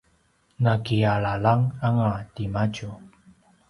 [0.63, 2.89] nakialalanganga timadju